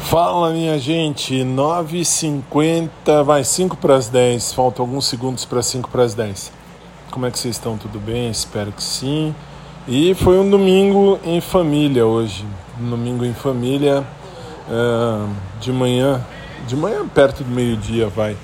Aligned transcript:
Fala 0.00 0.52
minha 0.52 0.78
gente, 0.78 1.34
9h50, 1.34 3.22
vai 3.24 3.44
5 3.44 3.76
para 3.76 3.94
as 3.96 4.08
10, 4.08 4.54
faltam 4.54 4.86
alguns 4.86 5.06
segundos 5.06 5.44
para 5.44 5.62
5 5.62 5.90
para 5.90 6.02
as 6.02 6.14
10. 6.14 6.50
Como 7.10 7.26
é 7.26 7.30
que 7.30 7.38
vocês 7.38 7.56
estão? 7.56 7.76
Tudo 7.76 7.98
bem? 7.98 8.30
Espero 8.30 8.72
que 8.72 8.82
sim. 8.82 9.34
E 9.86 10.14
foi 10.14 10.38
um 10.38 10.48
domingo 10.48 11.18
em 11.24 11.40
família 11.42 12.06
hoje, 12.06 12.46
um 12.80 12.88
domingo 12.88 13.24
em 13.24 13.34
família, 13.34 14.02
uh, 14.68 15.28
de 15.60 15.72
manhã, 15.72 16.24
de 16.66 16.74
manhã 16.74 17.06
perto 17.06 17.44
do 17.44 17.50
meio-dia 17.50 18.08
vai. 18.08 18.34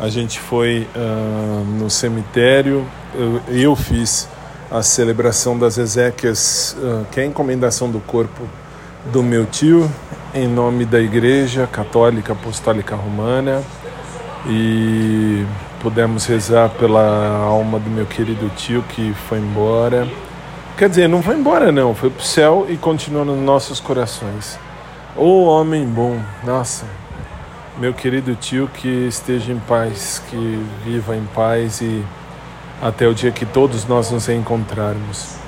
A 0.00 0.08
gente 0.08 0.40
foi 0.40 0.88
uh, 0.96 1.64
no 1.78 1.88
cemitério, 1.88 2.84
eu, 3.14 3.40
eu, 3.48 3.76
fiz 3.76 4.28
a 4.70 4.82
celebração 4.82 5.56
das 5.56 5.78
Ezequias, 5.78 6.76
uh, 6.78 7.06
que 7.12 7.20
é 7.20 7.22
a 7.22 7.26
encomendação 7.26 7.90
do 7.90 8.00
corpo 8.00 8.42
do 9.12 9.22
meu 9.22 9.46
tio, 9.46 9.90
em 10.34 10.48
nome 10.48 10.84
da 10.84 11.00
Igreja 11.00 11.66
Católica 11.66 12.32
Apostólica 12.32 12.96
Romana 12.96 13.62
e 14.48 15.44
pudemos 15.80 16.26
rezar 16.26 16.70
pela 16.70 17.38
alma 17.38 17.78
do 17.78 17.88
meu 17.88 18.06
querido 18.06 18.50
tio 18.56 18.82
que 18.88 19.14
foi 19.28 19.38
embora. 19.38 20.06
Quer 20.76 20.88
dizer, 20.88 21.08
não 21.08 21.22
foi 21.22 21.36
embora 21.36 21.70
não, 21.72 21.94
foi 21.94 22.10
para 22.10 22.20
o 22.20 22.24
céu 22.24 22.66
e 22.68 22.76
continua 22.76 23.24
nos 23.24 23.38
nossos 23.38 23.80
corações. 23.80 24.58
O 25.16 25.44
homem 25.44 25.86
bom, 25.86 26.20
nossa, 26.44 26.84
meu 27.78 27.94
querido 27.94 28.34
tio 28.34 28.68
que 28.68 28.88
esteja 29.06 29.52
em 29.52 29.58
paz, 29.60 30.22
que 30.28 30.62
viva 30.84 31.16
em 31.16 31.24
paz 31.34 31.80
e 31.80 32.04
até 32.82 33.06
o 33.06 33.14
dia 33.14 33.30
que 33.30 33.46
todos 33.46 33.86
nós 33.86 34.10
nos 34.10 34.28
encontrarmos. 34.28 35.45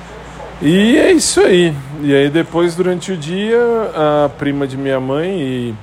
E 0.60 0.96
é 0.98 1.12
isso 1.12 1.40
aí. 1.40 1.72
E 2.02 2.12
aí 2.12 2.28
depois 2.28 2.74
durante 2.74 3.12
o 3.12 3.16
dia 3.16 3.58
a 3.94 4.28
prima 4.28 4.66
de 4.66 4.76
minha 4.76 4.98
mãe 4.98 5.30
e 5.30 5.74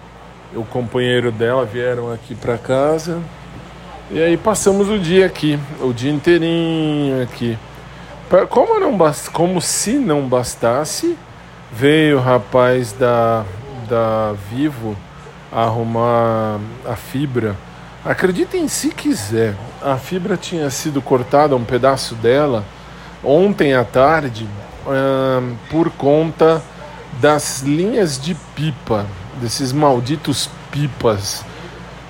o 0.54 0.66
companheiro 0.66 1.32
dela 1.32 1.66
vieram 1.66 2.12
aqui 2.12 2.36
para 2.36 2.58
casa. 2.58 3.22
E 4.12 4.22
aí 4.22 4.36
passamos 4.36 4.90
o 4.90 5.00
dia 5.00 5.26
aqui, 5.26 5.58
o 5.80 5.94
dia 5.94 6.12
inteirinho 6.12 7.24
aqui. 7.24 7.58
Como 8.50 8.78
não 8.78 8.98
bast... 8.98 9.30
como 9.30 9.62
se 9.62 9.94
não 9.94 10.28
bastasse, 10.28 11.18
veio 11.72 12.18
o 12.18 12.22
rapaz 12.22 12.92
da 12.92 13.46
da 13.88 14.34
Vivo 14.52 14.98
arrumar 15.52 16.60
a 16.86 16.96
fibra. 16.96 17.56
Acreditem 18.04 18.68
se 18.68 18.90
quiser, 18.90 19.56
a 19.82 19.96
fibra 19.96 20.36
tinha 20.36 20.70
sido 20.70 21.02
cortada 21.02 21.56
um 21.56 21.64
pedaço 21.64 22.14
dela 22.16 22.66
ontem 23.24 23.74
à 23.74 23.84
tarde 23.84 24.48
por 25.70 25.90
conta 25.92 26.62
das 27.20 27.62
linhas 27.62 28.20
de 28.20 28.36
pipa, 28.56 29.06
desses 29.42 29.72
malditos 29.72 30.50
pipas, 30.72 31.44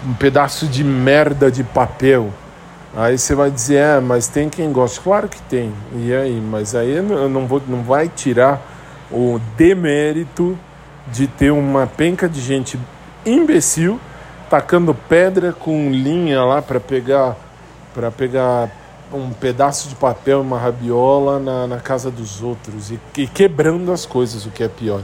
um 0.06 0.14
pedaço 0.14 0.68
de 0.68 0.84
merda 0.84 1.52
de 1.52 1.64
papel. 1.64 2.32
Aí 2.96 3.18
você 3.18 3.36
vai 3.36 3.52
dizer, 3.52 3.76
é, 3.76 4.00
mas 4.00 4.28
tem 4.28 4.50
quem 4.50 4.72
gosta. 4.72 5.02
Claro 5.02 5.28
que 5.28 5.42
tem. 5.44 5.74
E 5.96 6.14
aí? 6.14 6.40
Mas 6.40 6.74
aí 6.74 6.96
eu 6.96 7.30
não, 7.30 7.46
vou, 7.46 7.62
não 7.68 7.84
vai 7.84 8.08
tirar 8.08 8.62
o 9.12 9.40
demérito 9.58 10.58
de 11.12 11.28
ter 11.28 11.52
uma 11.52 11.86
penca 11.86 12.28
de 12.28 12.42
gente 12.42 12.80
imbecil 13.26 14.00
tacando 14.50 14.94
pedra 14.94 15.52
com 15.52 15.90
linha 15.92 16.44
lá 16.44 16.62
para 16.62 16.80
pegar 16.80 17.36
para 17.94 18.12
pegar 18.12 18.70
um 19.14 19.30
pedaço 19.32 19.90
de 19.90 19.96
papel, 19.96 20.42
uma 20.42 20.58
rabiola 20.58 21.40
na, 21.40 21.68
na 21.68 21.78
casa 21.78 22.10
dos 22.10 22.42
outros 22.42 22.92
e, 22.92 23.00
e 23.18 23.28
quebrando 23.28 23.92
as 23.92 24.06
coisas, 24.06 24.46
o 24.46 24.50
que 24.50 24.64
é 24.64 24.68
pior. 24.68 25.02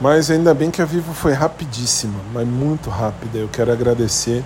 Mas 0.00 0.30
ainda 0.30 0.52
bem 0.52 0.70
que 0.70 0.82
a 0.82 0.84
Vivo 0.84 1.14
foi 1.14 1.32
rapidíssima, 1.32 2.18
mas 2.32 2.46
muito 2.46 2.90
rápida. 2.90 3.38
Eu 3.38 3.48
quero 3.48 3.72
agradecer 3.72 4.44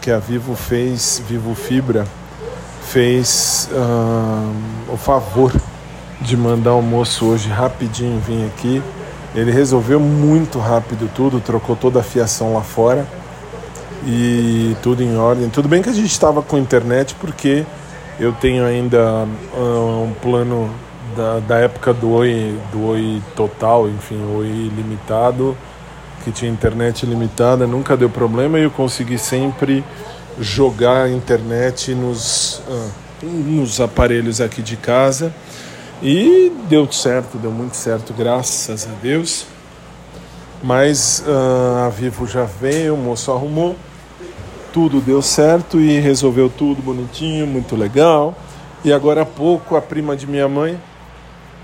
que 0.00 0.10
a 0.10 0.18
Vivo 0.18 0.54
fez, 0.54 1.22
Vivo 1.26 1.54
Fibra, 1.54 2.06
fez 2.82 3.68
uh, 3.70 4.92
o 4.92 4.96
favor 4.96 5.52
de 6.20 6.36
mandar 6.36 6.74
o 6.74 6.82
moço 6.82 7.26
hoje 7.26 7.48
rapidinho 7.48 8.18
vir 8.20 8.46
aqui. 8.46 8.82
Ele 9.34 9.50
resolveu 9.50 10.00
muito 10.00 10.58
rápido 10.58 11.08
tudo, 11.14 11.38
trocou 11.38 11.76
toda 11.76 12.00
a 12.00 12.02
fiação 12.02 12.54
lá 12.54 12.62
fora 12.62 13.06
e 14.06 14.76
tudo 14.82 15.02
em 15.02 15.16
ordem. 15.16 15.48
Tudo 15.48 15.68
bem 15.68 15.82
que 15.82 15.88
a 15.88 15.92
gente 15.92 16.10
estava 16.10 16.42
com 16.42 16.58
internet 16.58 17.14
porque 17.14 17.64
eu 18.18 18.32
tenho 18.32 18.64
ainda 18.64 19.26
uh, 19.54 20.02
um 20.04 20.12
plano 20.20 20.70
da, 21.16 21.40
da 21.40 21.58
época 21.58 21.92
do 21.92 22.10
Oi, 22.10 22.58
do 22.72 22.86
Oi 22.86 23.22
Total, 23.34 23.88
enfim, 23.88 24.20
Oi 24.36 24.70
Limitado, 24.74 25.56
que 26.24 26.30
tinha 26.30 26.50
internet 26.50 27.06
limitada, 27.06 27.66
nunca 27.66 27.96
deu 27.96 28.10
problema 28.10 28.58
e 28.58 28.64
eu 28.64 28.70
consegui 28.70 29.18
sempre 29.18 29.84
jogar 30.40 31.04
a 31.04 31.10
internet 31.10 31.94
nos, 31.94 32.60
uh, 32.68 32.90
nos 33.22 33.80
aparelhos 33.80 34.40
aqui 34.40 34.62
de 34.62 34.76
casa. 34.76 35.32
E 36.00 36.52
deu 36.68 36.90
certo, 36.92 37.38
deu 37.38 37.50
muito 37.50 37.76
certo, 37.76 38.12
graças 38.12 38.86
a 38.86 39.02
Deus. 39.02 39.46
Mas 40.62 41.24
uh, 41.26 41.86
a 41.86 41.88
Vivo 41.88 42.26
já 42.26 42.44
veio, 42.44 42.94
o 42.94 42.96
moço 42.96 43.32
arrumou 43.32 43.76
tudo 44.72 45.00
deu 45.00 45.22
certo 45.22 45.80
e 45.80 45.98
resolveu 45.98 46.48
tudo 46.48 46.82
bonitinho, 46.82 47.46
muito 47.46 47.76
legal. 47.76 48.36
E 48.84 48.92
agora 48.92 49.22
há 49.22 49.26
pouco 49.26 49.76
a 49.76 49.82
prima 49.82 50.16
de 50.16 50.26
minha 50.26 50.48
mãe 50.48 50.80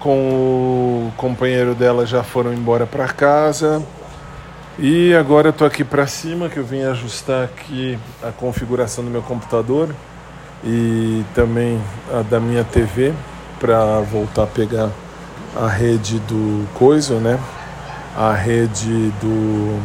com 0.00 1.08
o 1.08 1.12
companheiro 1.16 1.74
dela 1.74 2.04
já 2.04 2.22
foram 2.22 2.52
embora 2.52 2.86
para 2.86 3.06
casa. 3.08 3.82
E 4.78 5.14
agora 5.14 5.48
eu 5.48 5.52
tô 5.52 5.64
aqui 5.64 5.84
para 5.84 6.06
cima 6.06 6.48
que 6.48 6.58
eu 6.58 6.64
vim 6.64 6.82
ajustar 6.82 7.44
aqui 7.44 7.98
a 8.22 8.30
configuração 8.32 9.04
do 9.04 9.10
meu 9.10 9.22
computador 9.22 9.94
e 10.64 11.24
também 11.34 11.80
a 12.12 12.22
da 12.22 12.40
minha 12.40 12.64
TV 12.64 13.14
para 13.60 14.00
voltar 14.00 14.42
a 14.42 14.46
pegar 14.46 14.90
a 15.56 15.68
rede 15.68 16.18
do 16.20 16.66
coisa, 16.74 17.20
né? 17.20 17.38
A 18.16 18.32
rede 18.32 19.12
do 19.20 19.78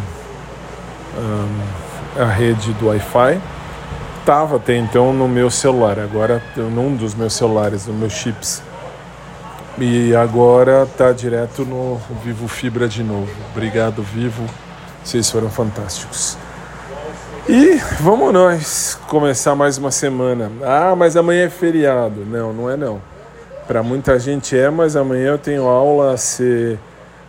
um, 1.17 1.88
a 2.17 2.25
rede 2.25 2.73
do 2.73 2.87
Wi-Fi. 2.87 3.41
Estava 4.19 4.57
até 4.57 4.75
então 4.75 5.11
no 5.11 5.27
meu 5.27 5.49
celular, 5.49 5.99
agora 5.99 6.41
num 6.55 6.95
dos 6.95 7.15
meus 7.15 7.33
celulares, 7.33 7.87
no 7.87 7.93
meus 7.93 8.13
chips. 8.13 8.61
E 9.77 10.13
agora 10.13 10.85
tá 10.97 11.11
direto 11.11 11.63
no 11.63 11.99
Vivo 12.23 12.47
Fibra 12.47 12.87
de 12.87 13.01
novo. 13.01 13.31
Obrigado, 13.51 14.03
Vivo. 14.03 14.43
Vocês 15.03 15.31
foram 15.31 15.49
fantásticos. 15.49 16.37
E 17.47 17.81
vamos 18.01 18.31
nós 18.33 18.99
começar 19.07 19.55
mais 19.55 19.77
uma 19.77 19.89
semana. 19.89 20.51
Ah, 20.61 20.95
mas 20.95 21.15
amanhã 21.15 21.45
é 21.45 21.49
feriado. 21.49 22.25
Não, 22.25 22.53
não 22.53 22.69
é 22.69 22.75
não. 22.75 23.01
Para 23.67 23.81
muita 23.81 24.19
gente 24.19 24.55
é, 24.55 24.69
mas 24.69 24.95
amanhã 24.95 25.29
eu 25.29 25.37
tenho 25.37 25.67
aula 25.67 26.13
a 26.13 26.17
ser 26.17 26.77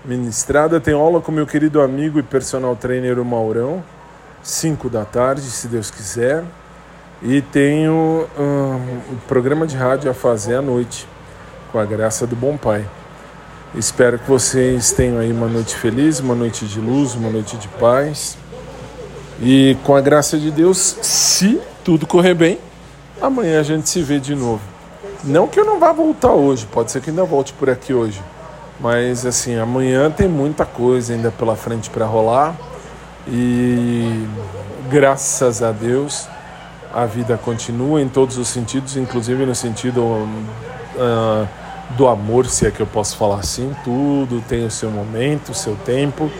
ministrada. 0.04 0.80
Tenho 0.80 0.98
aula 0.98 1.20
com 1.20 1.30
meu 1.32 1.46
querido 1.46 1.80
amigo 1.80 2.18
e 2.18 2.22
personal 2.22 2.74
trainer 2.76 3.18
o 3.18 3.24
Maurão. 3.24 3.82
5 4.42 4.88
da 4.88 5.04
tarde, 5.04 5.42
se 5.42 5.68
Deus 5.68 5.90
quiser. 5.90 6.44
E 7.22 7.42
tenho 7.42 8.26
um, 8.38 9.16
programa 9.28 9.66
de 9.66 9.76
rádio 9.76 10.10
a 10.10 10.14
fazer 10.14 10.54
à 10.54 10.62
noite, 10.62 11.06
com 11.70 11.78
a 11.78 11.84
graça 11.84 12.26
do 12.26 12.34
Bom 12.34 12.56
Pai. 12.56 12.86
Espero 13.74 14.18
que 14.18 14.28
vocês 14.28 14.90
tenham 14.92 15.18
aí 15.18 15.30
uma 15.30 15.46
noite 15.46 15.76
feliz, 15.76 16.18
uma 16.18 16.34
noite 16.34 16.64
de 16.64 16.80
luz, 16.80 17.14
uma 17.14 17.30
noite 17.30 17.56
de 17.56 17.68
paz. 17.68 18.38
E 19.40 19.76
com 19.84 19.94
a 19.94 20.00
graça 20.00 20.38
de 20.38 20.50
Deus, 20.50 20.96
se 21.02 21.60
tudo 21.84 22.06
correr 22.06 22.34
bem, 22.34 22.58
amanhã 23.20 23.60
a 23.60 23.62
gente 23.62 23.88
se 23.88 24.02
vê 24.02 24.18
de 24.18 24.34
novo. 24.34 24.62
Não 25.22 25.46
que 25.46 25.60
eu 25.60 25.64
não 25.64 25.78
vá 25.78 25.92
voltar 25.92 26.32
hoje, 26.32 26.66
pode 26.66 26.90
ser 26.90 27.02
que 27.02 27.10
ainda 27.10 27.24
volte 27.24 27.52
por 27.52 27.68
aqui 27.68 27.92
hoje. 27.92 28.20
Mas 28.80 29.26
assim, 29.26 29.56
amanhã 29.56 30.10
tem 30.10 30.26
muita 30.26 30.64
coisa 30.64 31.12
ainda 31.12 31.30
pela 31.30 31.54
frente 31.54 31.90
para 31.90 32.06
rolar. 32.06 32.56
E 33.26 34.26
graças 34.90 35.62
a 35.62 35.72
Deus 35.72 36.26
a 36.92 37.06
vida 37.06 37.38
continua 37.38 38.02
em 38.02 38.08
todos 38.08 38.36
os 38.36 38.48
sentidos, 38.48 38.96
inclusive 38.96 39.46
no 39.46 39.54
sentido 39.54 40.02
uh, 40.02 41.48
do 41.96 42.08
amor, 42.08 42.46
se 42.46 42.66
é 42.66 42.70
que 42.70 42.80
eu 42.80 42.86
posso 42.86 43.16
falar 43.16 43.38
assim. 43.38 43.74
Tudo 43.84 44.42
tem 44.48 44.64
o 44.64 44.70
seu 44.70 44.90
momento, 44.90 45.50
o 45.50 45.54
seu 45.54 45.76
tempo, 45.76 46.30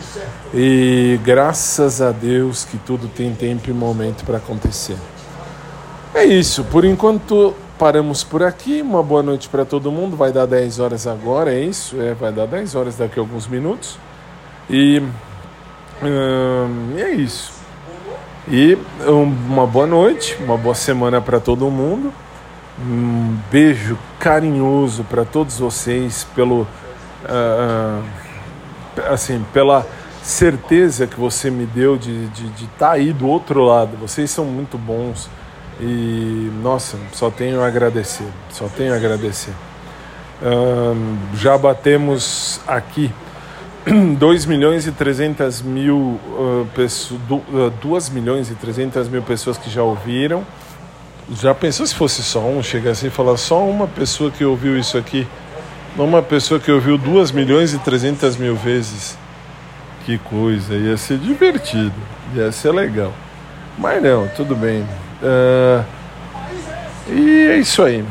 e 0.53 1.19
graças 1.23 2.01
a 2.01 2.11
Deus 2.11 2.65
que 2.65 2.77
tudo 2.77 3.07
tem 3.07 3.33
tempo 3.33 3.69
e 3.69 3.73
momento 3.73 4.25
para 4.25 4.37
acontecer. 4.37 4.97
É 6.13 6.25
isso, 6.25 6.65
por 6.65 6.83
enquanto 6.83 7.55
paramos 7.81 8.23
por 8.23 8.43
aqui. 8.43 8.79
Uma 8.79 9.01
boa 9.01 9.23
noite 9.23 9.49
para 9.49 9.65
todo 9.65 9.91
mundo. 9.91 10.15
Vai 10.15 10.31
dar 10.31 10.45
10 10.45 10.79
horas 10.79 11.07
agora, 11.07 11.51
é 11.51 11.61
isso? 11.61 11.99
É, 11.99 12.13
vai 12.13 12.31
dar 12.31 12.45
10 12.45 12.75
horas 12.75 12.95
daqui 12.95 13.17
a 13.17 13.23
alguns 13.23 13.47
minutos. 13.47 13.97
E 14.69 15.01
Hum, 16.03 16.95
e 16.97 17.01
é 17.01 17.11
isso. 17.11 17.53
E 18.47 18.77
uma 19.05 19.67
boa 19.67 19.85
noite, 19.85 20.35
uma 20.41 20.57
boa 20.57 20.73
semana 20.73 21.21
para 21.21 21.39
todo 21.39 21.69
mundo. 21.69 22.11
Um 22.79 23.37
beijo 23.51 23.97
carinhoso 24.19 25.03
para 25.03 25.23
todos 25.23 25.59
vocês 25.59 26.25
pelo 26.35 26.61
uh, 26.61 28.03
assim 29.09 29.45
pela 29.53 29.85
certeza 30.23 31.05
que 31.05 31.19
você 31.19 31.51
me 31.51 31.65
deu 31.65 31.97
de 31.97 32.25
estar 32.25 32.33
de, 32.33 32.49
de 32.49 32.67
tá 32.67 32.91
aí 32.91 33.13
do 33.13 33.27
outro 33.27 33.63
lado. 33.63 33.95
Vocês 33.97 34.31
são 34.31 34.45
muito 34.45 34.77
bons 34.77 35.29
e, 35.79 36.51
nossa, 36.61 36.97
só 37.11 37.29
tenho 37.29 37.61
a 37.61 37.67
agradecer, 37.67 38.27
só 38.49 38.67
tenho 38.67 38.93
a 38.93 38.97
agradecer. 38.97 39.53
Já 41.35 41.57
batemos 41.57 42.59
aqui 42.67 43.11
2 44.17 44.45
milhões 44.45 44.85
e 44.85 44.91
300 44.91 45.61
mil 45.61 45.97
uh, 45.97 46.67
pessoas, 46.75 47.21
2 47.81 48.09
milhões 48.09 48.49
e 48.51 48.55
300 48.55 49.07
mil 49.07 49.23
pessoas 49.23 49.57
que 49.57 49.69
já 49.69 49.81
ouviram. 49.81 50.45
Já 51.33 51.55
pensou 51.55 51.85
se 51.85 51.95
fosse 51.95 52.21
só 52.21 52.41
um? 52.41 52.61
Chegar 52.61 52.91
assim 52.91 53.07
e 53.07 53.09
falar 53.09 53.37
só 53.37 53.63
uma 53.65 53.87
pessoa 53.87 54.29
que 54.29 54.43
ouviu 54.43 54.77
isso 54.77 54.97
aqui? 54.97 55.27
Uma 55.97 56.21
pessoa 56.21 56.59
que 56.59 56.71
ouviu 56.71 56.97
2 56.97 57.31
milhões 57.31 57.73
e 57.73 57.79
300 57.79 58.37
mil 58.37 58.55
vezes. 58.55 59.17
Que 60.05 60.17
coisa, 60.17 60.75
ia 60.75 60.97
ser 60.97 61.17
divertido, 61.17 61.93
ia 62.35 62.51
ser 62.51 62.71
legal. 62.71 63.13
Mas 63.77 64.01
não, 64.01 64.27
tudo 64.27 64.55
bem. 64.55 64.81
Uh, 65.21 65.83
e 67.07 67.47
é 67.49 67.57
isso 67.57 67.81
aí. 67.81 68.03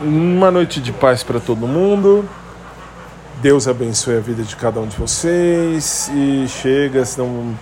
Uma 0.00 0.50
noite 0.50 0.80
de 0.80 0.92
paz 0.92 1.22
para 1.22 1.40
todo 1.40 1.66
mundo. 1.66 2.28
Deus 3.42 3.66
abençoe 3.66 4.18
a 4.18 4.20
vida 4.20 4.42
de 4.42 4.54
cada 4.54 4.80
um 4.80 4.86
de 4.86 4.96
vocês. 4.96 6.10
E 6.14 6.46
chega, 6.46 7.04
senão 7.06 7.54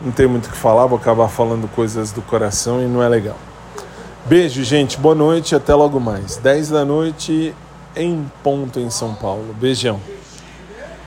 não 0.00 0.10
tem 0.10 0.26
muito 0.26 0.46
o 0.46 0.50
que 0.50 0.56
falar, 0.56 0.86
vou 0.86 0.98
acabar 0.98 1.28
falando 1.28 1.68
coisas 1.68 2.10
do 2.10 2.22
coração 2.22 2.82
e 2.82 2.86
não 2.86 3.02
é 3.02 3.08
legal. 3.08 3.36
Beijo, 4.24 4.64
gente. 4.64 4.98
Boa 4.98 5.14
noite. 5.14 5.54
Até 5.54 5.74
logo 5.74 6.00
mais. 6.00 6.36
10 6.36 6.70
da 6.70 6.84
noite 6.84 7.54
em 7.94 8.24
ponto 8.42 8.80
em 8.80 8.90
São 8.90 9.14
Paulo. 9.14 9.54
Beijão. 9.54 10.00